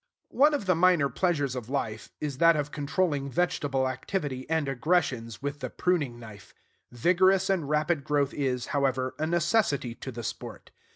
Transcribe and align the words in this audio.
One 0.31 0.55
of 0.55 0.65
the 0.65 0.73
minor 0.73 1.09
pleasures 1.09 1.55
of 1.55 1.69
life 1.69 2.09
is 2.19 2.39
that 2.39 2.55
of 2.55 2.71
controlling 2.71 3.29
vegetable 3.29 3.87
activity 3.87 4.49
and 4.49 4.67
aggressions 4.67 5.43
with 5.43 5.59
the 5.59 5.69
pruning 5.69 6.17
knife. 6.17 6.55
Vigorous 6.91 7.51
and 7.51 7.69
rapid 7.69 8.03
growth 8.03 8.33
is, 8.33 8.65
however, 8.73 9.13
a 9.19 9.27
necessity 9.27 9.93
to 9.93 10.11
the 10.11 10.23
sport. 10.23 10.71